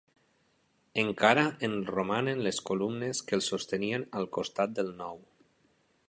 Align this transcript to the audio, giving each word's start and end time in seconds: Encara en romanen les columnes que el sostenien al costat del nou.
Encara 1.01 1.41
en 1.67 1.75
romanen 1.89 2.41
les 2.47 2.61
columnes 2.69 3.21
que 3.27 3.37
el 3.39 3.45
sostenien 3.51 4.07
al 4.21 4.27
costat 4.39 4.73
del 4.81 4.89
nou. 5.03 5.21